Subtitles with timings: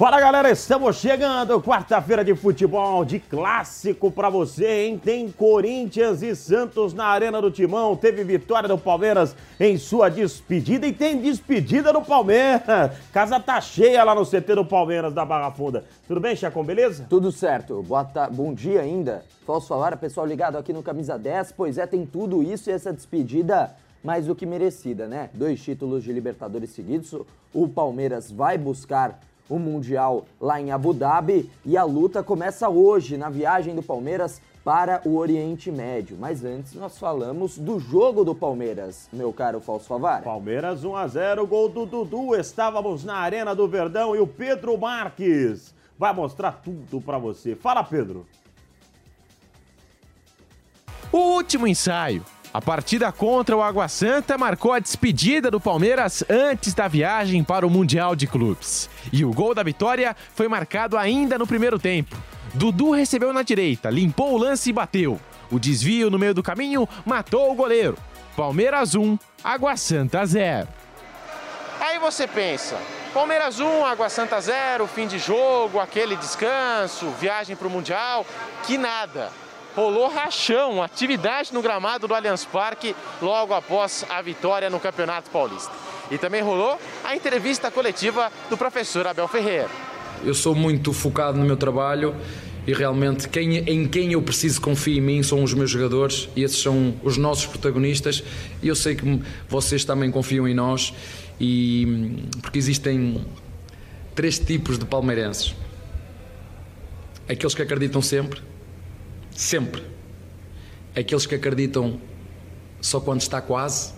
[0.00, 4.98] Fala galera, estamos chegando, quarta-feira de futebol, de clássico para você, hein?
[4.98, 10.86] Tem Corinthians e Santos na Arena do Timão, teve vitória do Palmeiras em sua despedida
[10.86, 12.92] e tem despedida do Palmeiras.
[13.12, 15.84] Casa tá cheia lá no CT do Palmeiras da Barra Funda.
[16.08, 17.06] Tudo bem, Chacon, beleza?
[17.06, 18.26] Tudo certo, Boa ta...
[18.30, 19.22] bom dia ainda.
[19.44, 21.52] Posso falar, pessoal ligado aqui no Camisa 10?
[21.52, 25.28] Pois é, tem tudo isso e essa despedida mais do que merecida, né?
[25.34, 27.14] Dois títulos de Libertadores seguidos,
[27.52, 29.20] o Palmeiras vai buscar
[29.50, 34.40] o Mundial lá em Abu Dhabi e a luta começa hoje na viagem do Palmeiras
[34.64, 36.16] para o Oriente Médio.
[36.18, 40.22] Mas antes nós falamos do jogo do Palmeiras, meu caro Falso Favar.
[40.22, 42.36] Palmeiras 1 a 0, gol do Dudu.
[42.36, 47.56] Estávamos na Arena do Verdão e o Pedro Marques vai mostrar tudo para você.
[47.56, 48.26] Fala, Pedro.
[51.12, 56.74] O último ensaio a partida contra o Água Santa marcou a despedida do Palmeiras antes
[56.74, 58.90] da viagem para o Mundial de Clubes.
[59.12, 62.16] E o gol da vitória foi marcado ainda no primeiro tempo.
[62.52, 65.20] Dudu recebeu na direita, limpou o lance e bateu.
[65.48, 67.96] O desvio no meio do caminho matou o goleiro.
[68.36, 70.66] Palmeiras 1, Água Santa 0.
[71.80, 72.76] Aí você pensa,
[73.14, 78.26] Palmeiras 1, Água Santa 0, fim de jogo, aquele descanso, viagem para o Mundial,
[78.64, 79.30] que nada
[79.74, 85.72] rolou rachão, atividade no gramado do Allianz Parque logo após a vitória no Campeonato Paulista.
[86.10, 89.70] E também rolou a entrevista coletiva do professor Abel Ferreira.
[90.24, 92.14] Eu sou muito focado no meu trabalho
[92.66, 96.42] e realmente quem, em quem eu preciso confiar em mim são os meus jogadores e
[96.42, 98.22] esses são os nossos protagonistas
[98.62, 100.92] e eu sei que vocês também confiam em nós
[101.40, 103.24] e porque existem
[104.14, 105.54] três tipos de palmeirenses
[107.26, 108.42] aqueles que acreditam sempre
[109.40, 109.82] Sempre.
[110.94, 111.98] Aqueles que acreditam
[112.78, 113.94] só quando está quase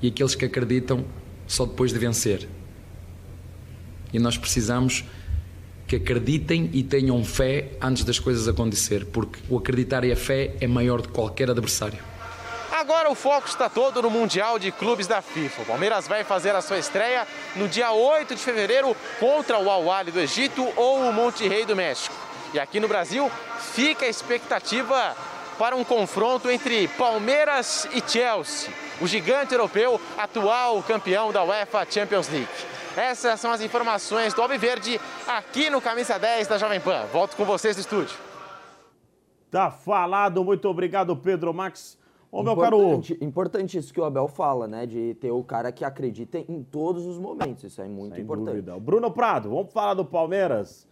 [0.00, 1.04] e aqueles que acreditam
[1.46, 2.48] só depois de vencer.
[4.10, 5.04] E nós precisamos
[5.86, 10.54] que acreditem e tenham fé antes das coisas acontecer, porque o acreditar e a fé
[10.58, 11.98] é maior de qualquer adversário.
[12.72, 15.60] Agora o foco está todo no Mundial de Clubes da FIFA.
[15.60, 20.10] O Palmeiras vai fazer a sua estreia no dia 8 de fevereiro contra o Al-Ahly
[20.10, 22.24] do Egito ou o Monte Rei do México.
[22.54, 23.28] E aqui no Brasil
[23.58, 25.16] fica a expectativa
[25.58, 32.28] para um confronto entre Palmeiras e Chelsea, o gigante europeu, atual campeão da UEFA Champions
[32.28, 32.48] League.
[32.96, 37.06] Essas são as informações do Alviverde aqui no Camisa 10 da Jovem Pan.
[37.12, 38.16] Volto com vocês no estúdio.
[39.50, 41.98] Tá falado, muito obrigado, Pedro Max.
[42.30, 43.24] Ô, meu importante, caro.
[43.24, 44.86] Importante isso que o Abel fala, né?
[44.86, 47.64] De ter o cara que acredita em todos os momentos.
[47.64, 48.60] Isso é muito Sem importante.
[48.60, 48.78] Dúvida.
[48.78, 50.86] Bruno Prado, vamos falar do Palmeiras.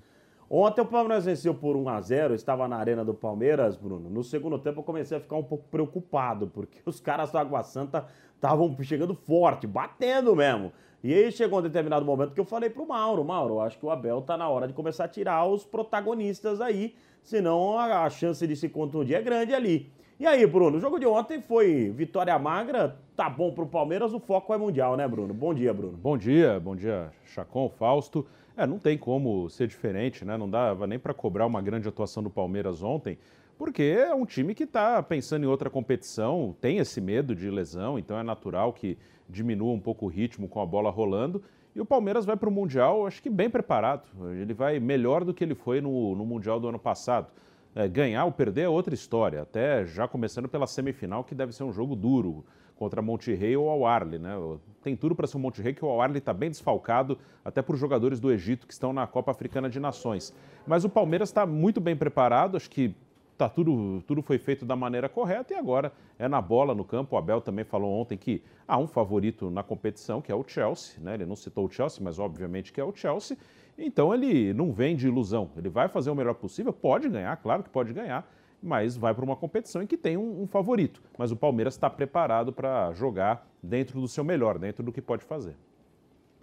[0.54, 4.10] Ontem o Palmeiras venceu por 1 a 0 estava na arena do Palmeiras, Bruno.
[4.10, 7.62] No segundo tempo eu comecei a ficar um pouco preocupado, porque os caras do Água
[7.62, 8.04] Santa
[8.34, 10.70] estavam chegando forte, batendo mesmo.
[11.02, 13.90] E aí chegou um determinado momento que eu falei pro Mauro, Mauro, acho que o
[13.90, 18.54] Abel tá na hora de começar a tirar os protagonistas aí, senão a, chance de
[18.54, 19.90] se contundir é grande ali.
[20.20, 24.20] E aí, Bruno, o jogo de ontem foi vitória magra, tá bom pro Palmeiras, o
[24.20, 25.32] foco é mundial, né, Bruno?
[25.32, 25.96] Bom dia, Bruno.
[25.96, 28.26] Bom dia, bom dia, Chacon, Fausto.
[28.56, 30.36] É, não tem como ser diferente, né?
[30.36, 33.18] Não dava nem para cobrar uma grande atuação do Palmeiras ontem,
[33.58, 37.98] porque é um time que está pensando em outra competição, tem esse medo de lesão,
[37.98, 38.98] então é natural que
[39.28, 41.42] diminua um pouco o ritmo com a bola rolando.
[41.74, 44.02] E o Palmeiras vai para o Mundial, acho que bem preparado.
[44.38, 47.28] Ele vai melhor do que ele foi no, no Mundial do ano passado.
[47.74, 51.64] É, ganhar ou perder é outra história, até já começando pela semifinal, que deve ser
[51.64, 52.44] um jogo duro
[52.82, 54.34] contra Monterrey ou Al Arli, né?
[54.82, 58.18] Tem tudo para ser o Monterrey, que o Al está bem desfalcado, até por jogadores
[58.18, 60.34] do Egito que estão na Copa Africana de Nações.
[60.66, 62.92] Mas o Palmeiras está muito bem preparado, acho que
[63.38, 67.14] tá tudo, tudo foi feito da maneira correta e agora é na bola no campo.
[67.14, 70.96] O Abel também falou ontem que há um favorito na competição, que é o Chelsea,
[71.00, 71.14] né?
[71.14, 73.38] Ele não citou o Chelsea, mas obviamente que é o Chelsea.
[73.78, 77.62] Então ele não vem de ilusão, ele vai fazer o melhor possível, pode ganhar, claro
[77.62, 78.28] que pode ganhar,
[78.62, 81.02] mas vai para uma competição em que tem um, um favorito.
[81.18, 85.24] Mas o Palmeiras está preparado para jogar dentro do seu melhor, dentro do que pode
[85.24, 85.56] fazer.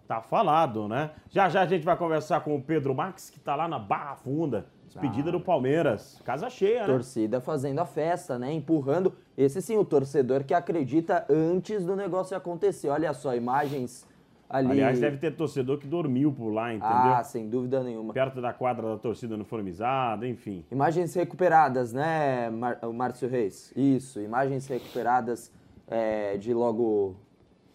[0.07, 1.11] Tá falado, né?
[1.29, 4.15] Já já a gente vai conversar com o Pedro Max, que está lá na Barra
[4.15, 4.65] Funda.
[4.85, 5.33] Despedida ah.
[5.33, 6.19] do Palmeiras.
[6.25, 6.87] Casa cheia, né?
[6.87, 8.51] Torcida fazendo a festa, né?
[8.51, 9.13] Empurrando.
[9.37, 12.89] Esse sim, o torcedor que acredita antes do negócio acontecer.
[12.89, 14.07] Olha só, imagens
[14.49, 14.71] ali.
[14.71, 17.13] Aliás, deve ter torcedor que dormiu por lá, entendeu?
[17.13, 18.13] Ah, sem dúvida nenhuma.
[18.13, 20.65] Perto da quadra da torcida uniformizada, enfim.
[20.71, 23.71] Imagens recuperadas, né, Mar Márcio Reis?
[23.75, 25.51] Isso, imagens recuperadas
[25.87, 27.15] é, de logo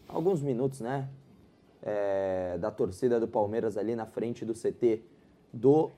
[0.09, 1.09] alguns minutos, né?
[1.85, 5.03] é, da torcida do Palmeiras ali na frente do CT
[5.53, 5.91] do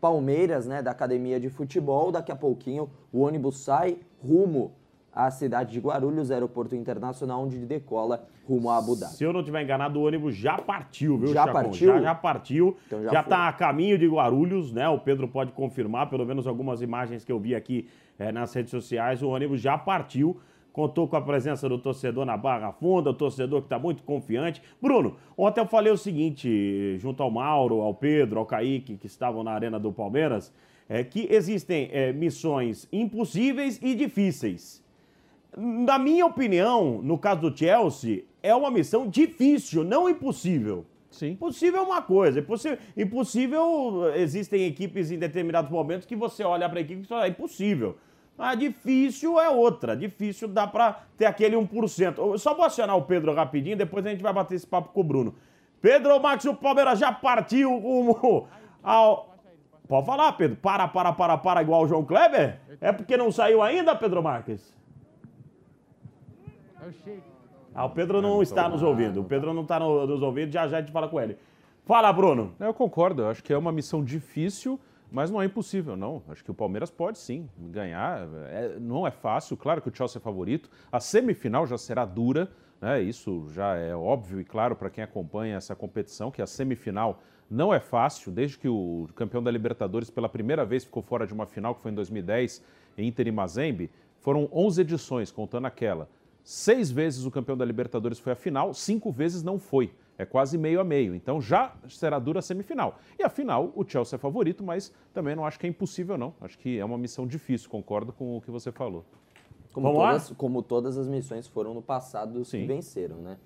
[0.00, 2.10] Palmeiras, né, da academia de futebol.
[2.10, 4.72] Daqui a pouquinho o ônibus sai rumo
[5.18, 9.14] à cidade de Guarulhos, aeroporto internacional, onde decola rumo a Abu Dhabi.
[9.14, 11.52] Se eu não estiver enganado, o ônibus já partiu, viu, Já Chacon?
[11.52, 11.86] partiu?
[11.88, 12.76] Já, já partiu.
[12.86, 14.88] Então já está a caminho de Guarulhos, né?
[14.88, 18.70] O Pedro pode confirmar, pelo menos algumas imagens que eu vi aqui eh, nas redes
[18.70, 19.20] sociais.
[19.20, 20.36] O ônibus já partiu.
[20.72, 24.62] Contou com a presença do torcedor na Barra Funda, o torcedor que está muito confiante.
[24.80, 29.42] Bruno, ontem eu falei o seguinte, junto ao Mauro, ao Pedro, ao Kaique, que estavam
[29.42, 30.52] na Arena do Palmeiras,
[30.88, 34.86] é que existem eh, missões impossíveis e difíceis.
[35.56, 40.84] Na minha opinião, no caso do Chelsea, é uma missão difícil, não impossível.
[41.10, 41.30] Sim.
[41.30, 46.78] Impossível é uma coisa, impossível, impossível existem equipes em determinados momentos que você olha para
[46.78, 47.96] a equipe e fala, é impossível.
[48.36, 52.18] Mas difícil é outra, difícil dá para ter aquele 1%.
[52.18, 55.00] Eu só vou acionar o Pedro rapidinho, depois a gente vai bater esse papo com
[55.00, 55.34] o Bruno.
[55.80, 58.46] Pedro Max, o Palmeiras já partiu rumo
[58.82, 59.34] ao...
[59.88, 60.56] Pode falar, Pedro.
[60.58, 62.60] Para, para, para, para, igual o João Kleber?
[62.80, 64.76] É porque não saiu ainda, Pedro Marques?
[67.74, 69.20] Ah, o Pedro não está nos ouvindo.
[69.20, 71.36] O Pedro não está no- nos ouvindo, já já a gente fala com ele.
[71.84, 72.54] Fala, Bruno.
[72.60, 74.78] Eu concordo, eu acho que é uma missão difícil,
[75.10, 76.22] mas não é impossível, não.
[76.28, 78.26] Acho que o Palmeiras pode sim ganhar.
[78.50, 80.68] É- não é fácil, claro que o Chelsea é favorito.
[80.90, 82.50] A semifinal já será dura,
[82.80, 83.00] né?
[83.00, 87.20] Isso já é óbvio e claro para quem acompanha essa competição, que a semifinal
[87.50, 91.32] não é fácil, desde que o campeão da Libertadores pela primeira vez ficou fora de
[91.32, 92.62] uma final, que foi em 2010,
[92.98, 93.90] em Inter e Mazembe,
[94.20, 96.08] foram 11 edições, contando aquela.
[96.50, 99.92] Seis vezes o campeão da Libertadores foi à final, cinco vezes não foi.
[100.16, 101.14] É quase meio a meio.
[101.14, 102.98] Então já será dura a semifinal.
[103.18, 106.32] E a final, o Chelsea é favorito, mas também não acho que é impossível, não.
[106.40, 109.04] Acho que é uma missão difícil, concordo com o que você falou.
[109.74, 110.12] Como Vamos lá?
[110.12, 112.66] todas, como todas as missões foram no passado que Sim.
[112.66, 113.36] venceram, né?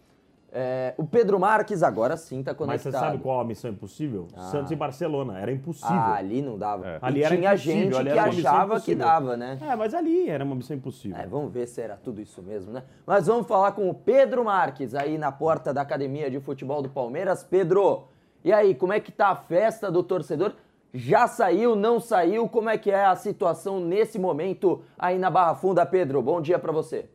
[0.55, 2.93] É, o Pedro Marques agora sim tá Mas conectado.
[2.93, 4.29] você sabe qual a missão impossível?
[4.51, 5.39] Santos e Barcelona.
[5.39, 5.97] Era impossível.
[5.97, 6.87] Ah, ali não dava.
[6.87, 6.99] É.
[7.01, 9.59] Ali era tinha gente ali que achava que dava, né?
[9.63, 11.17] É, mas ali era uma missão impossível.
[11.17, 12.83] É, vamos ver se era tudo isso mesmo, né?
[13.07, 16.91] Mas vamos falar com o Pedro Marques aí na porta da Academia de Futebol do
[16.91, 17.43] Palmeiras.
[17.43, 18.05] Pedro,
[18.45, 20.53] e aí, como é que tá a festa do torcedor?
[20.93, 22.47] Já saiu, não saiu?
[22.47, 26.21] Como é que é a situação nesse momento aí na Barra Funda, Pedro?
[26.21, 27.09] Bom dia pra você.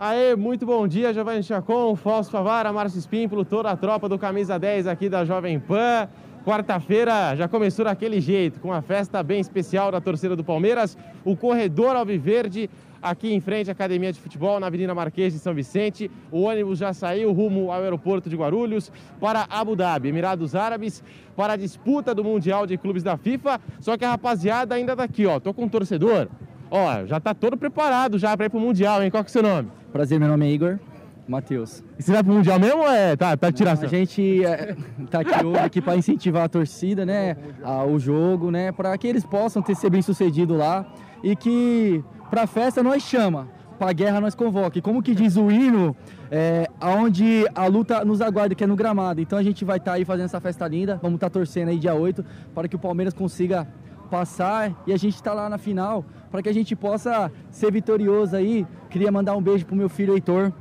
[0.00, 4.56] Aê, muito bom dia, Giovanni Chacon, Fausto Favara, Márcio Espímpolo, toda a tropa do Camisa
[4.56, 6.08] 10 aqui da Jovem Pan.
[6.44, 10.96] Quarta-feira já começou daquele jeito, com uma festa bem especial da torcida do Palmeiras.
[11.24, 12.70] O corredor Alviverde,
[13.02, 16.08] aqui em frente à Academia de Futebol, na Avenida Marquês de São Vicente.
[16.30, 21.02] O ônibus já saiu rumo ao aeroporto de Guarulhos para Abu Dhabi, Emirados Árabes,
[21.34, 23.60] para a disputa do Mundial de Clubes da FIFA.
[23.80, 25.40] Só que a rapaziada ainda tá aqui, ó.
[25.40, 26.28] Tô com um torcedor.
[26.70, 29.10] Ó, já tá todo preparado já para ir pro Mundial, hein?
[29.10, 29.77] Qual que é o seu nome?
[29.92, 30.78] Prazer, meu nome é Igor
[31.26, 31.82] Matheus.
[31.98, 33.16] E você vai pro Mundial mesmo ou é?
[33.16, 33.84] Tá, tá tirando.
[33.84, 34.76] A gente é,
[35.10, 39.24] tá aqui hoje aqui para incentivar a torcida, né, ao jogo, né, para que eles
[39.24, 40.86] possam ter ser bem sucedido lá
[41.22, 43.48] e que pra festa nós chama,
[43.78, 44.78] pra guerra nós convoca.
[44.78, 45.96] E como que diz o hino,
[46.30, 49.20] é, aonde a luta nos aguarda, que é no gramado.
[49.20, 51.94] Então a gente vai estar aí fazendo essa festa linda, vamos estar torcendo aí dia
[51.94, 52.24] 8
[52.54, 53.66] para que o Palmeiras consiga
[54.08, 58.34] passar e a gente tá lá na final para que a gente possa ser vitorioso
[58.36, 58.66] aí.
[58.90, 60.52] Queria mandar um beijo pro meu filho Heitor,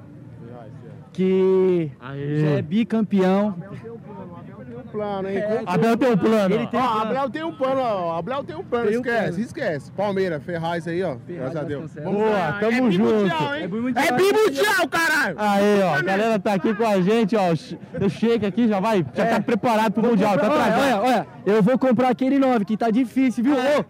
[1.12, 2.40] que Aê.
[2.40, 3.56] já é bicampeão.
[4.88, 5.44] Plano, hein?
[5.66, 6.56] Abel tem um plano.
[6.56, 7.02] Ele tem Ó, plano.
[7.12, 8.18] Abel tem um plano, ó.
[8.18, 9.44] Abel tem um plano, Tem um esquece, plano.
[9.44, 9.92] esquece.
[9.92, 11.16] Palmeiras, Ferraz aí, ó.
[11.28, 11.92] Graças a Deus.
[11.96, 13.26] Vamos Boa, tamo é junto.
[13.56, 14.04] É bimundial.
[14.06, 15.36] É bimundial, caralho!
[15.38, 17.52] Aí, ó, a galera tá aqui com a gente, ó.
[17.52, 21.04] O Sheik aqui já vai, já tá preparado pro Mundial, tá olha, olha, travado.
[21.06, 23.56] olha, eu vou comprar aquele 9 que tá difícil, viu?
[23.56, 23.86] Ô,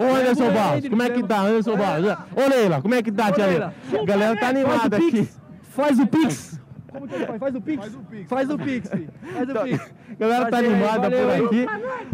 [0.00, 2.06] Ô, Anderson Lembra Barros, como é que tá, Anderson Barros?
[2.36, 3.74] Ô, Leila, como é que tá, tia Leila.
[4.00, 5.28] A galera tá animada aqui.
[5.70, 6.60] Faz o Pix.
[6.90, 7.38] Como que ele faz?
[7.38, 7.84] Faz o Pix.
[8.28, 8.88] Faz o Pix.
[8.90, 9.08] filho.
[9.34, 9.92] Faz o Pix.
[10.10, 11.66] A galera tá animada valeu, por aqui.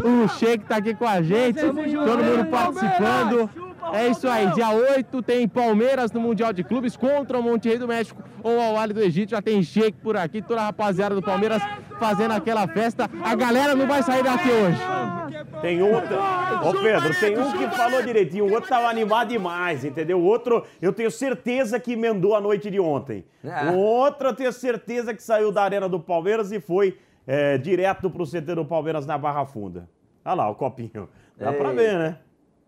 [0.03, 1.61] O Sheik tá aqui com a gente.
[1.61, 3.51] Todo mundo participando.
[3.93, 7.87] É isso aí, dia 8 tem Palmeiras no Mundial de Clubes contra o Monterrey do
[7.87, 9.31] México ou ao Vale do Egito.
[9.31, 11.63] Já tem Sheik por aqui, toda a rapaziada do Palmeiras
[11.99, 13.11] fazendo aquela festa.
[13.23, 14.79] A galera não vai sair daqui hoje.
[15.61, 16.17] Tem outro.
[16.65, 20.19] Ô Pedro, tem um que falou direitinho, o outro tava animado demais, entendeu?
[20.19, 23.25] O outro, eu tenho certeza que emendou a noite de ontem.
[23.45, 23.73] Ah.
[23.73, 28.11] O outro, eu tenho certeza que saiu da Arena do Palmeiras e foi é, direto
[28.11, 29.89] pro CT do Palmeiras na Barra Funda.
[30.25, 31.09] Olha lá, o copinho.
[31.37, 31.77] Dá pra Ei.
[31.77, 32.19] ver, né?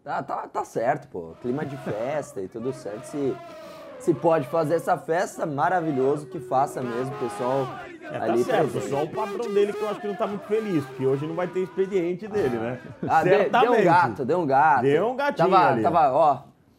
[0.03, 1.35] Tá, tá, tá certo, pô.
[1.43, 3.05] Clima de festa e tudo certo.
[3.05, 3.35] Se,
[3.99, 7.67] se pode fazer essa festa, maravilhoso, que faça mesmo, pessoal.
[8.03, 8.91] É, tá ali certo, presente.
[8.91, 11.35] só o padrão dele que eu acho que não tá muito feliz, porque hoje não
[11.35, 12.79] vai ter expediente dele, né?
[13.09, 14.83] Ah, de- deu um gato, deu um gato.
[14.83, 15.83] Deu um gatinho tava, ali.
[15.83, 16.39] Tava, ó,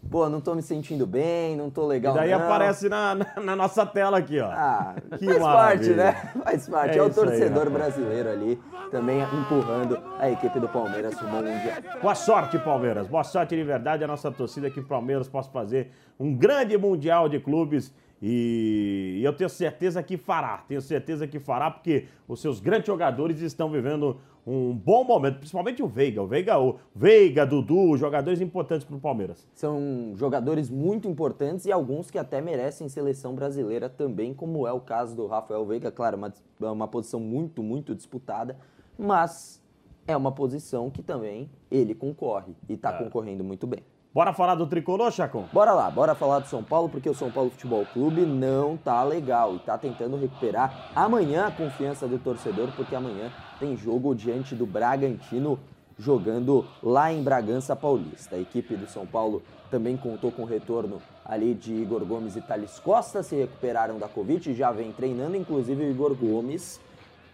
[0.10, 2.16] pô, não tô me sentindo bem, não tô legal.
[2.16, 2.38] E daí não.
[2.40, 4.50] aparece na, na, na nossa tela aqui, ó.
[4.52, 5.96] Ah, Que faz parte, maravilha.
[5.96, 6.32] né?
[6.44, 6.96] Faz parte.
[6.96, 7.74] É, É o aí, torcedor rapaz.
[7.74, 8.62] brasileiro ali,
[8.92, 11.76] também empurrando a equipe do Palmeiras rumo ao Mundial.
[12.02, 13.08] Boa sorte, Palmeiras.
[13.08, 14.04] Boa sorte de verdade.
[14.04, 17.94] A nossa torcida aqui, Palmeiras, possa fazer um grande mundial de clubes.
[18.22, 20.64] E eu tenho certeza que fará.
[20.68, 25.38] Tenho certeza que fará, porque os seus grandes jogadores estão vivendo um bom momento.
[25.38, 26.24] Principalmente o Veiga.
[26.24, 29.48] O Veiga, o Veiga, Dudu, jogadores importantes para o Palmeiras.
[29.54, 34.80] São jogadores muito importantes e alguns que até merecem seleção brasileira também, como é o
[34.80, 35.92] caso do Rafael Veiga.
[35.92, 38.58] Claro, uma, é uma posição muito, muito disputada,
[38.98, 39.62] mas
[40.08, 43.84] é uma posição que também ele concorre e está concorrendo muito bem.
[44.14, 45.46] Bora falar do tricolor, Chacon?
[45.54, 49.04] Bora lá, bora falar do São Paulo, porque o São Paulo Futebol Clube não tá
[49.04, 54.56] legal e tá tentando recuperar amanhã a confiança do torcedor, porque amanhã tem jogo diante
[54.56, 55.60] do Bragantino
[56.00, 58.38] jogando lá em Bragança Paulista.
[58.38, 62.42] A equipe do São Paulo também contou com o retorno ali de Igor Gomes e
[62.42, 66.80] Thales Costa, se recuperaram da Covid, já vem treinando, inclusive o Igor Gomes,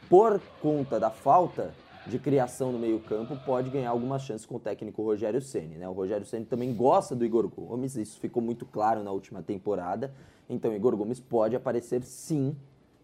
[0.10, 1.74] por conta da falta
[2.06, 5.88] de criação no meio-campo, pode ganhar algumas chances com o técnico Rogério Ceni, né?
[5.88, 10.14] O Rogério Ceni também gosta do Igor Gomes, isso ficou muito claro na última temporada.
[10.50, 12.56] Então, Igor Gomes pode aparecer sim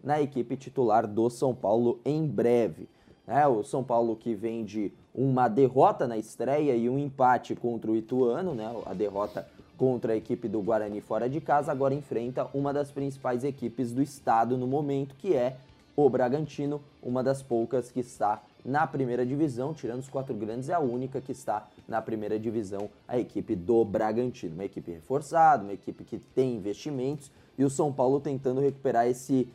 [0.04, 2.90] na equipe titular do São Paulo em breve.
[3.26, 3.48] né?
[3.48, 7.96] o São Paulo que vem de uma derrota na estreia e um empate contra o
[7.96, 8.70] Ituano, né?
[8.86, 13.46] A derrota contra a equipe do Guarani fora de casa, agora enfrenta uma das principais
[13.46, 15.56] equipes do estado no momento, que é
[15.96, 20.74] o Bragantino, uma das poucas que está na primeira divisão, tirando os quatro grandes, é
[20.74, 24.54] a única que está na primeira divisão, a equipe do Bragantino.
[24.54, 29.48] Uma equipe reforçada, uma equipe que tem investimentos e o São Paulo tentando recuperar esse,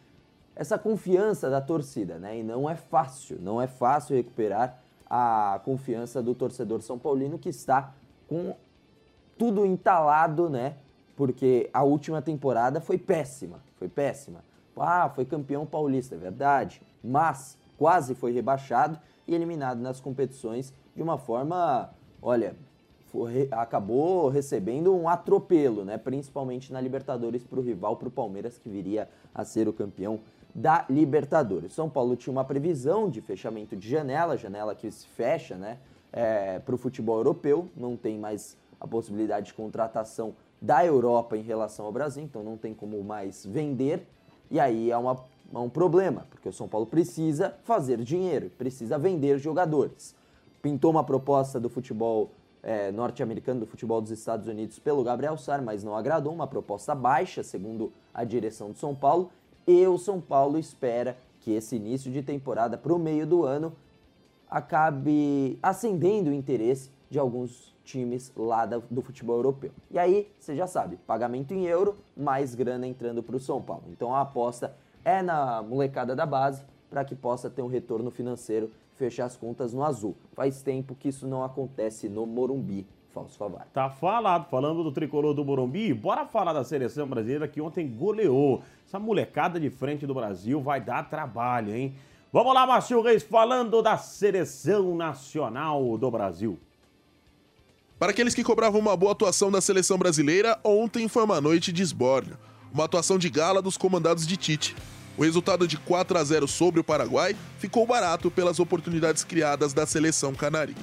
[0.56, 2.40] essa confiança da torcida, né?
[2.40, 7.49] E não é fácil, não é fácil recuperar a confiança do torcedor são paulino que
[7.49, 7.92] está
[8.28, 8.54] com
[9.38, 10.75] tudo entalado, né?
[11.16, 14.40] Porque a última temporada foi péssima, foi péssima.
[14.76, 21.02] Ah, foi campeão paulista, é verdade, mas quase foi rebaixado e eliminado nas competições de
[21.02, 21.90] uma forma,
[22.23, 22.54] olha,
[23.07, 25.97] foi- acabou recebendo um atropelo, né?
[25.97, 30.21] Principalmente na Libertadores para o rival, para o Palmeiras, que viria a ser o campeão
[30.54, 31.73] da Libertadores.
[31.73, 35.78] São Paulo tinha uma previsão de fechamento de janela, janela que se fecha, né?
[36.64, 41.87] para o futebol europeu, não tem mais a possibilidade de contratação da Europa em relação
[41.87, 44.07] ao Brasil, então não tem como mais vender.
[44.50, 45.19] E aí é, uma,
[45.52, 50.14] é um problema, porque o São Paulo precisa fazer dinheiro, precisa vender jogadores.
[50.62, 52.30] Pintou uma proposta do futebol
[52.62, 56.94] eh, norte-americano, do futebol dos Estados Unidos, pelo Gabriel Sar, mas não agradou, uma proposta
[56.94, 59.30] baixa, segundo a direção do São Paulo.
[59.66, 63.72] E o São Paulo espera que esse início de temporada, para o meio do ano,
[64.48, 69.70] acabe acendendo o interesse de alguns times lá do futebol europeu.
[69.90, 73.84] E aí, você já sabe, pagamento em euro, mais grana entrando para o São Paulo.
[73.90, 74.74] Então a aposta
[75.04, 79.73] é na molecada da base para que possa ter um retorno financeiro, fechar as contas
[79.75, 80.16] no azul.
[80.34, 83.66] Faz tempo que isso não acontece no Morumbi, falso Favar.
[83.73, 88.62] Tá falado, falando do tricolor do Morumbi, bora falar da seleção brasileira que ontem goleou.
[88.87, 91.94] Essa molecada de frente do Brasil vai dar trabalho, hein?
[92.32, 96.58] Vamos lá, Márcio Reis, falando da seleção nacional do Brasil.
[97.99, 101.82] Para aqueles que cobravam uma boa atuação da seleção brasileira, ontem foi uma noite de
[101.82, 102.37] esbórnio.
[102.73, 104.75] Uma atuação de gala dos comandados de Tite.
[105.16, 109.87] O resultado de 4 a 0 sobre o Paraguai ficou barato pelas oportunidades criadas da
[109.87, 110.76] seleção canarinha.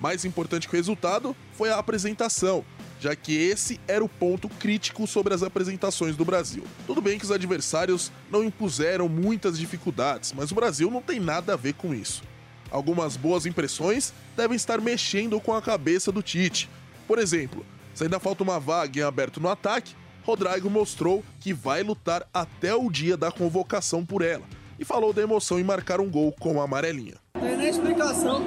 [0.00, 2.64] Mais importante que o resultado foi a apresentação,
[3.00, 6.64] já que esse era o ponto crítico sobre as apresentações do Brasil.
[6.86, 11.54] Tudo bem que os adversários não impuseram muitas dificuldades, mas o Brasil não tem nada
[11.54, 12.22] a ver com isso.
[12.70, 16.68] Algumas boas impressões devem estar mexendo com a cabeça do Tite.
[17.08, 21.82] Por exemplo, se ainda falta uma vaga em aberto no ataque, Rodrigo mostrou que vai
[21.82, 24.44] lutar até o dia da convocação por ela
[24.78, 27.14] e falou da emoção em marcar um gol com a amarelinha.
[27.38, 28.42] Tem nem explicação.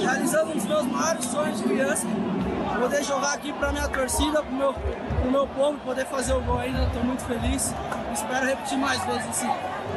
[0.00, 2.06] Realizando um dos meus maiores sonhos de criança.
[2.80, 6.58] Poder jogar aqui pra minha torcida, pro meu, pro meu povo, poder fazer o gol
[6.58, 6.86] ainda.
[6.86, 7.74] Estou muito feliz.
[8.14, 9.46] Espero repetir mais vezes esse,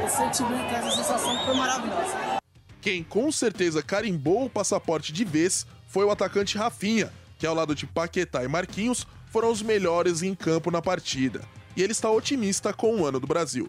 [0.06, 2.42] esse sentimento, essa sensação que foi maravilhosa.
[2.82, 7.74] Quem com certeza carimbou o passaporte de vez foi o atacante Rafinha, que ao lado
[7.74, 11.42] de Paquetá e Marquinhos foram os melhores em campo na partida.
[11.76, 13.68] E ele está otimista com o ano do Brasil.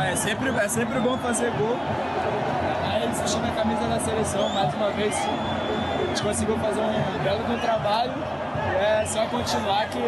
[0.00, 1.76] É sempre, é sempre bom fazer gol.
[2.84, 7.52] Aí vestindo a camisa da seleção, mais uma vez, a gente conseguiu fazer um belo
[7.52, 8.12] um trabalho.
[8.12, 9.98] E é só continuar que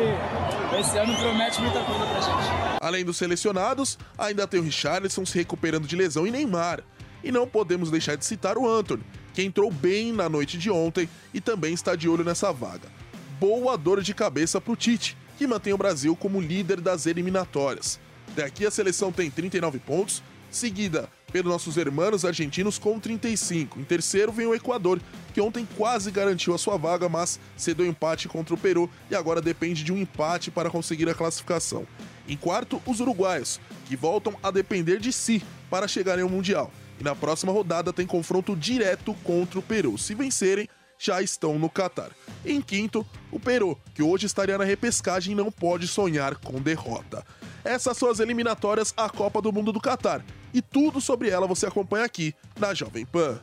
[0.79, 2.79] esse ano promete muita coisa pra gente.
[2.81, 6.81] Além dos selecionados, ainda tem o Richarlison se recuperando de lesão e Neymar.
[7.25, 9.03] E não podemos deixar de citar o Anthony,
[9.35, 12.89] que entrou bem na noite de ontem e também está de olho nessa vaga.
[13.41, 17.99] Boa dor de cabeça para o Tite, que mantém o Brasil como líder das eliminatórias.
[18.37, 23.81] Daqui a seleção tem 39 pontos, seguida pelos nossos hermanos argentinos com 35.
[23.81, 25.01] Em terceiro vem o Equador,
[25.33, 29.41] que ontem quase garantiu a sua vaga, mas cedeu empate contra o Peru e agora
[29.41, 31.87] depende de um empate para conseguir a classificação.
[32.29, 36.71] Em quarto, os uruguaios, que voltam a depender de si para chegarem ao Mundial.
[37.01, 39.97] E na próxima rodada tem confronto direto contra o Peru.
[39.97, 40.69] Se vencerem,
[41.01, 42.11] já estão no Catar.
[42.45, 47.25] Em quinto, o Peru, que hoje estaria na repescagem e não pode sonhar com derrota.
[47.65, 50.23] Essas são as eliminatórias à Copa do Mundo do Catar.
[50.53, 53.41] E tudo sobre ela você acompanha aqui na Jovem Pan.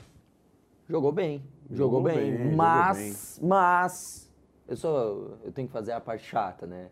[0.87, 4.31] Jogou bem, jogou, Jogou bem, bem, jogou mas, mas
[4.67, 4.89] eu só
[5.43, 6.89] eu tenho que fazer a parte chata, né?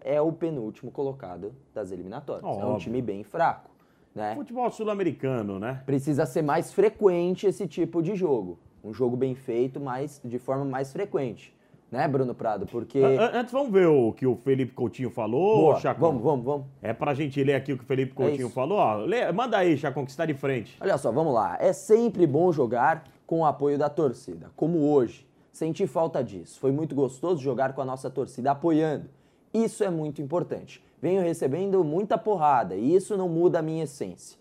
[0.00, 2.44] É o penúltimo colocado das eliminatórias.
[2.44, 2.78] É um Óbvio.
[2.78, 3.70] time bem fraco,
[4.14, 4.34] né?
[4.34, 5.82] Futebol sul-americano, né?
[5.84, 8.58] Precisa ser mais frequente esse tipo de jogo.
[8.84, 11.54] Um jogo bem feito, mas de forma mais frequente.
[11.90, 12.64] Né, Bruno Prado?
[12.66, 12.98] Porque.
[12.98, 16.00] An- an- Antes, vamos ver o que o Felipe Coutinho falou, Boa, Chacon?
[16.00, 16.66] vamos, vamos, vamos.
[16.80, 18.54] É pra gente ler aqui o que o Felipe Coutinho isso.
[18.54, 18.78] falou.
[18.78, 20.76] Ó, lê- manda aí, Chacon, que está de frente.
[20.80, 21.58] Olha só, vamos lá.
[21.60, 25.26] É sempre bom jogar com o apoio da torcida, como hoje.
[25.52, 26.58] Senti falta disso.
[26.58, 29.04] Foi muito gostoso jogar com a nossa torcida apoiando.
[29.52, 30.82] Isso é muito importante.
[31.00, 34.38] Venho recebendo muita porrada e isso não muda a minha essência.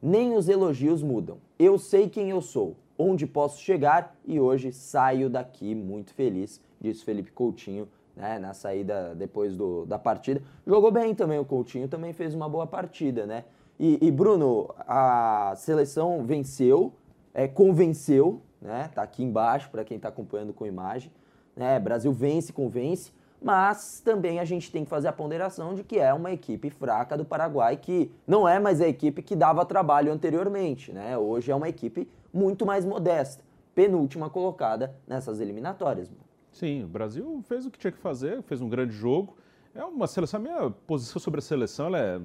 [0.00, 1.38] Nem os elogios mudam.
[1.58, 7.02] Eu sei quem eu sou, onde posso chegar e hoje saio daqui muito feliz, disse
[7.02, 10.42] Felipe Coutinho, né, na saída depois do, da partida.
[10.66, 13.44] Jogou bem também o Coutinho, também fez uma boa partida, né?
[13.78, 16.92] E, e, Bruno, a seleção venceu,
[17.32, 18.90] é, convenceu, né?
[18.94, 21.10] Tá aqui embaixo para quem está acompanhando com imagem.
[21.56, 21.80] Né?
[21.80, 26.12] Brasil vence, convence, mas também a gente tem que fazer a ponderação de que é
[26.12, 30.92] uma equipe fraca do Paraguai que não é mais a equipe que dava trabalho anteriormente,
[30.92, 31.16] né?
[31.16, 33.42] Hoje é uma equipe muito mais modesta,
[33.74, 36.10] penúltima colocada nessas eliminatórias.
[36.52, 39.36] Sim, o Brasil fez o que tinha que fazer, fez um grande jogo.
[39.72, 42.20] É uma seleção, a minha posição sobre a seleção ela é,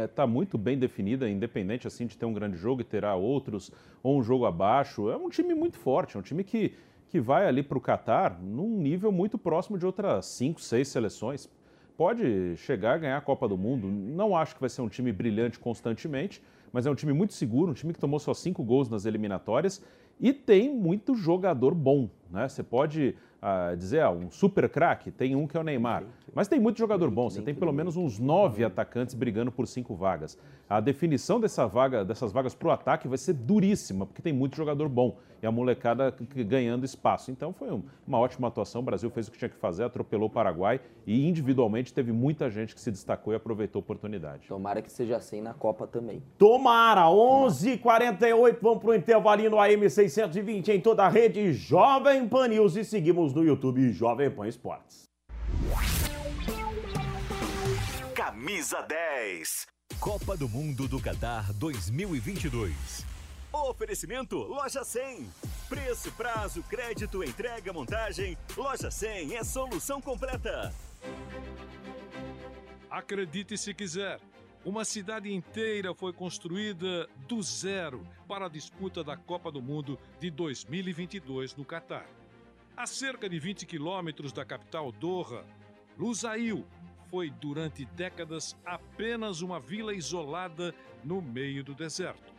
[0.00, 3.70] é, tá muito bem definida, independente assim de ter um grande jogo e terá outros
[4.02, 5.08] ou um jogo abaixo.
[5.08, 6.74] É um time muito forte, é um time que,
[7.08, 11.48] que vai ali para o Catar num nível muito próximo de outras cinco, seis seleções.
[11.96, 13.88] Pode chegar a ganhar a Copa do Mundo.
[13.88, 17.70] Não acho que vai ser um time brilhante constantemente, mas é um time muito seguro,
[17.70, 19.82] um time que tomou só cinco gols nas eliminatórias
[20.20, 22.10] e tem muito jogador bom.
[22.30, 22.48] Né?
[22.48, 26.48] Você pode ah, dizer, ah, um super craque, tem um que é o Neymar, mas
[26.48, 27.30] tem muito jogador bom.
[27.30, 30.36] Você tem pelo menos uns nove atacantes brigando por cinco vagas.
[30.68, 34.56] A definição dessa vaga, dessas vagas para o ataque vai ser duríssima, porque tem muito
[34.56, 36.12] jogador bom e a molecada
[36.46, 37.30] ganhando espaço.
[37.30, 38.80] Então foi um- uma ótima atuação.
[38.80, 42.50] O Brasil fez o que tinha que fazer, atropelou o Paraguai e individualmente teve muita
[42.50, 44.48] gente que se destacou e aproveitou a oportunidade.
[44.48, 46.22] Tomara que seja assim na Copa também.
[46.36, 52.74] Tomara, 11h48, vamos pro intervalinho no AM 620 em toda a rede Jovem Pan News
[52.76, 55.04] e seguimos no YouTube Jovem Pan Esportes.
[58.14, 59.66] Camisa 10.
[60.00, 63.04] Copa do Mundo do Catar 2022.
[63.52, 65.28] Oferecimento Loja 100.
[65.68, 68.38] Preço, prazo, crédito, entrega, montagem.
[68.56, 70.72] Loja 100 é solução completa.
[72.90, 74.18] Acredite se quiser,
[74.68, 80.30] uma cidade inteira foi construída do zero para a disputa da Copa do Mundo de
[80.30, 82.06] 2022 no Catar.
[82.76, 85.42] A cerca de 20 quilômetros da capital Doha,
[85.96, 86.66] Lusail
[87.06, 92.30] foi durante décadas apenas uma vila isolada no meio do deserto.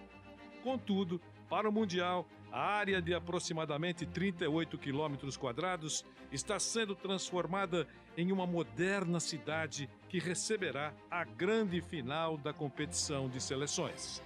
[0.63, 8.31] Contudo, para o Mundial, a área de aproximadamente 38 quilômetros quadrados está sendo transformada em
[8.31, 14.21] uma moderna cidade que receberá a grande final da competição de seleções.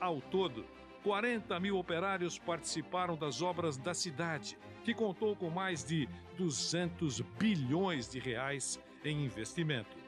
[0.00, 0.64] Ao todo,
[1.02, 8.08] 40 mil operários participaram das obras da cidade, que contou com mais de 200 bilhões
[8.08, 10.01] de reais em investimento.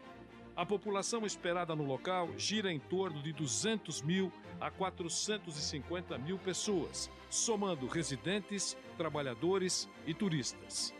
[0.57, 7.11] A população esperada no local gira em torno de 200 mil a 450 mil pessoas,
[7.29, 10.95] somando residentes, trabalhadores e turistas.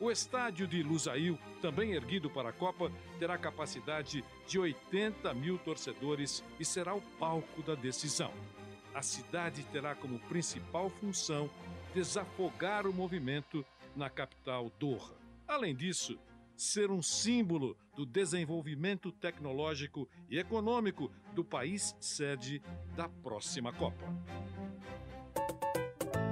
[0.00, 6.42] O estádio de Lusail, também erguido para a Copa, terá capacidade de 80 mil torcedores
[6.58, 8.32] e será o palco da decisão.
[8.92, 11.48] A cidade terá como principal função
[11.94, 15.16] desafogar o movimento na capital Doha.
[15.46, 16.18] Além disso,
[16.62, 22.60] ser um símbolo do desenvolvimento tecnológico e econômico do país sede
[22.96, 24.04] da próxima Copa.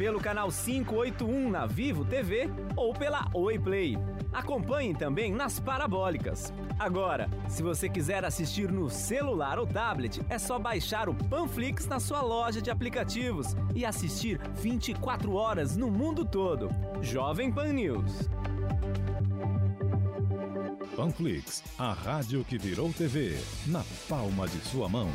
[0.00, 3.98] Pelo canal 581 na Vivo TV ou pela Oi Play.
[4.32, 6.54] Acompanhe também nas parabólicas.
[6.78, 12.00] Agora, se você quiser assistir no celular ou tablet, é só baixar o Panflix na
[12.00, 16.70] sua loja de aplicativos e assistir 24 horas no mundo todo.
[17.02, 18.26] Jovem Pan News.
[20.96, 25.10] Panflix, a rádio que virou TV, na palma de sua mão.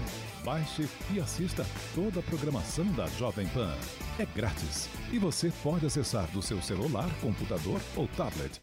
[0.45, 3.73] Baixe e assista toda a programação da Jovem Pan.
[4.19, 8.61] É grátis e você pode acessar do seu celular, computador ou tablet.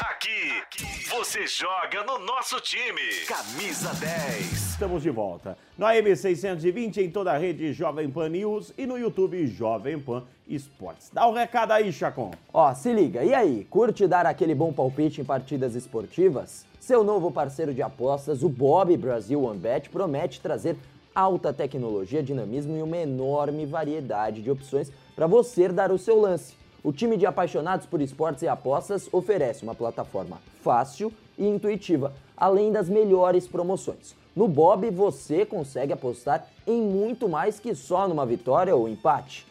[0.00, 3.00] Aqui, você joga no nosso time.
[3.28, 4.52] Camisa 10.
[4.70, 5.56] Estamos de volta.
[5.78, 10.24] No AM 620 em toda a rede Jovem Pan News e no YouTube Jovem Pan
[10.48, 11.10] Esportes.
[11.12, 12.32] Dá o um recado aí, Chacon.
[12.52, 13.22] Ó, se liga.
[13.22, 16.66] E aí, curte dar aquele bom palpite em partidas esportivas?
[16.80, 20.76] Seu novo parceiro de apostas, o Bob Brasil OneBet, promete trazer
[21.20, 26.54] alta tecnologia, dinamismo e uma enorme variedade de opções para você dar o seu lance.
[26.82, 32.72] O time de apaixonados por esportes e apostas oferece uma plataforma fácil e intuitiva, além
[32.72, 34.14] das melhores promoções.
[34.34, 39.46] No Bob você consegue apostar em muito mais que só numa vitória ou empate.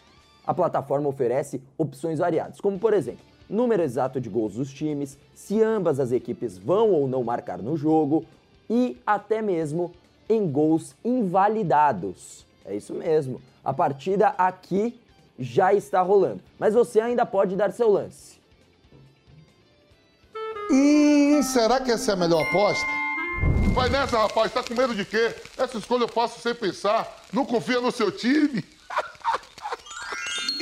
[0.48, 5.62] A plataforma oferece opções variadas, como por exemplo, número exato de gols dos times, se
[5.62, 8.26] ambas as equipes vão ou não marcar no jogo
[8.68, 9.92] e até mesmo
[10.30, 12.46] em gols invalidados.
[12.64, 13.42] É isso mesmo.
[13.66, 14.98] A partida aqui
[15.38, 18.38] já está rolando, mas você ainda pode dar seu lance.
[20.72, 22.86] Hum, será que essa é a melhor aposta?
[23.74, 25.34] Vai nessa, rapaz, tá com medo de quê?
[25.58, 27.08] Essa escolha eu faço sem pensar.
[27.32, 28.64] Não confia no seu time?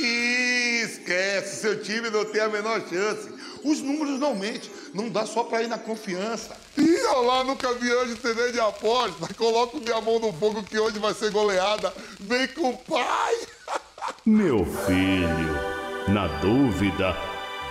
[0.00, 3.37] Esquece, seu time não tem a menor chance.
[3.64, 6.56] Os números não mentem, não dá só pra ir na confiança.
[6.76, 9.32] Ih, olha lá, nunca vi hoje TV de aposta.
[9.34, 11.92] Coloco minha mão no fogo que hoje vai ser goleada.
[12.20, 13.34] Vem com o pai.
[14.24, 17.16] Meu filho, na dúvida,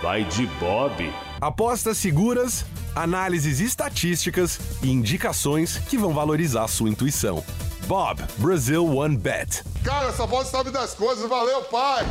[0.02, 1.12] vai de Bob.
[1.40, 7.44] Apostas seguras, análises estatísticas e indicações que vão valorizar sua intuição.
[7.86, 9.62] Bob, Brasil One Bet.
[9.82, 11.28] Cara, essa voz sabe das coisas.
[11.28, 12.04] Valeu, pai.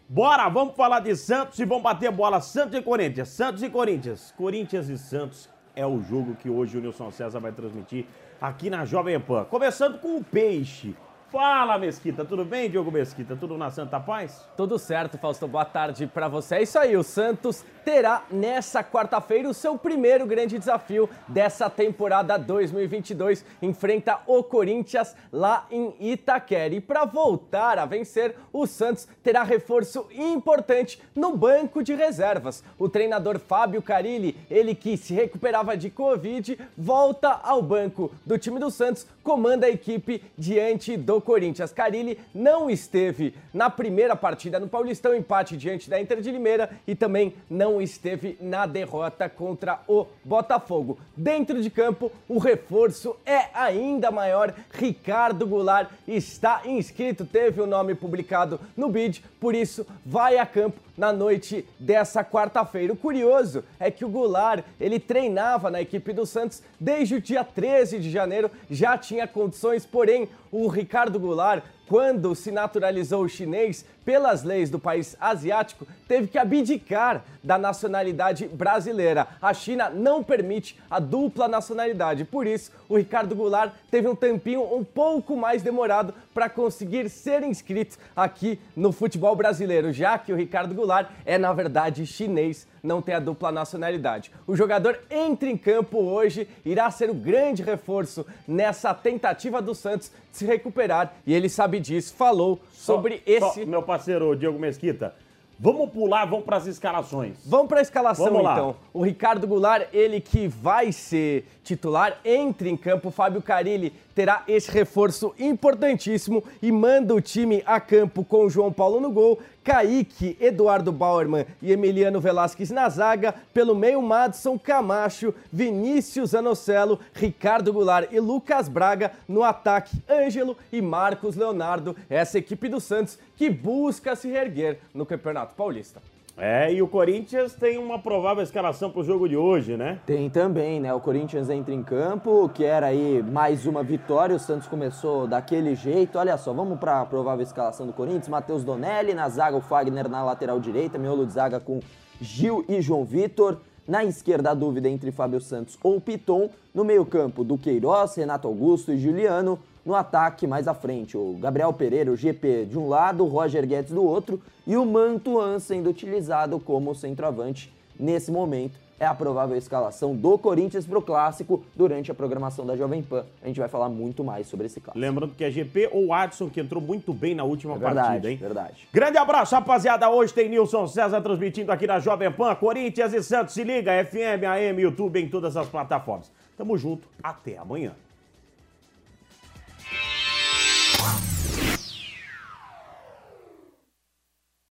[0.07, 2.41] Bora, vamos falar de Santos e vamos bater bola.
[2.41, 4.33] Santos e Corinthians, Santos e Corinthians.
[4.35, 8.05] Corinthians e Santos é o jogo que hoje o Nilson César vai transmitir
[8.41, 9.45] aqui na Jovem Pan.
[9.45, 10.95] Começando com o Peixe.
[11.31, 13.37] Fala, Mesquita, tudo bem, Diogo Mesquita?
[13.37, 14.45] Tudo na Santa Paz?
[14.57, 15.47] Tudo certo, Fausto.
[15.47, 16.55] Boa tarde para você.
[16.55, 22.37] É isso aí, o Santos terá nessa quarta-feira o seu primeiro grande desafio dessa temporada
[22.37, 23.45] 2022.
[23.61, 26.75] Enfrenta o Corinthians lá em Itaquera.
[26.75, 32.61] E para voltar a vencer, o Santos terá reforço importante no banco de reservas.
[32.77, 38.59] O treinador Fábio Carilli, ele que se recuperava de Covid, volta ao banco do time
[38.59, 41.71] do Santos, comanda a equipe diante do Corinthians.
[41.71, 46.95] Carilli não esteve na primeira partida no Paulistão, empate diante da Inter de Limeira e
[46.95, 50.97] também não esteve na derrota contra o Botafogo.
[51.15, 54.53] Dentro de campo, o reforço é ainda maior.
[54.71, 60.79] Ricardo Goulart está inscrito, teve o nome publicado no BID, por isso vai a campo
[60.97, 62.93] na noite dessa quarta-feira.
[62.93, 67.43] O curioso é que o Goulart, ele treinava na equipe do Santos desde o dia
[67.43, 74.43] 13 de janeiro, já tinha condições, porém o Ricardo Goulart quando se naturalizou chinês pelas
[74.43, 79.27] leis do país asiático, teve que abdicar da nacionalidade brasileira.
[79.41, 84.73] A China não permite a dupla nacionalidade, por isso o Ricardo Goulart teve um tempinho
[84.73, 90.37] um pouco mais demorado para conseguir ser inscrito aqui no futebol brasileiro, já que o
[90.37, 94.31] Ricardo Goulart é na verdade chinês não tem a dupla nacionalidade.
[94.47, 100.11] O jogador entra em campo hoje, irá ser o grande reforço nessa tentativa do Santos
[100.31, 103.59] de se recuperar e ele sabe disso, falou sobre Só- esse.
[103.61, 105.13] só, meu parceiro Diego Mesquita,
[105.59, 107.35] vamos pular, vamos para as escalações.
[107.45, 108.75] Vamos para a escalação então.
[108.91, 113.09] O Ricardo Goulart, ele que vai ser titular, entra em campo.
[113.09, 118.49] O Fábio Carilli terá esse reforço importantíssimo e manda o time a campo com o
[118.49, 119.39] João Paulo no gol.
[119.63, 123.33] Kaique, Eduardo Bauerman e Emiliano Velasquez na zaga.
[123.53, 129.11] Pelo meio, Madison Camacho, Vinícius Anocelo, Ricardo Goulart e Lucas Braga.
[129.27, 131.95] No ataque, Ângelo e Marcos Leonardo.
[132.09, 136.01] Essa equipe do Santos que busca se reerguer no Campeonato Paulista.
[136.37, 139.99] É, e o Corinthians tem uma provável escalação para o jogo de hoje, né?
[140.05, 140.93] Tem também, né?
[140.93, 144.35] O Corinthians entra em campo, quer aí mais uma vitória.
[144.35, 146.17] O Santos começou daquele jeito.
[146.17, 148.27] Olha só, vamos para a provável escalação do Corinthians.
[148.27, 151.79] Matheus Donelli, na zaga o Fagner na lateral direita, miolo de zaga com
[152.19, 153.59] Gil e João Vitor.
[153.87, 156.49] Na esquerda, a dúvida entre Fábio Santos ou Piton.
[156.73, 159.59] No meio-campo, do Queiroz, Renato Augusto e Juliano.
[159.85, 163.65] No ataque, mais à frente, o Gabriel Pereira, o GP de um lado, o Roger
[163.65, 168.79] Guedes do outro e o Mantuan sendo utilizado como centroavante nesse momento.
[168.99, 173.25] É a provável escalação do Corinthians para o clássico durante a programação da Jovem Pan.
[173.41, 174.99] A gente vai falar muito mais sobre esse clássico.
[174.99, 178.29] Lembrando que é GP ou Adson, que entrou muito bem na última É verdade, partida,
[178.29, 178.37] hein?
[178.37, 178.87] verdade.
[178.93, 180.07] Grande abraço, rapaziada.
[180.07, 182.53] Hoje tem Nilson César transmitindo aqui na Jovem Pan.
[182.53, 186.31] Corinthians e Santos, se liga, FM, AM, YouTube, em todas as plataformas.
[186.55, 187.93] Tamo junto, até amanhã.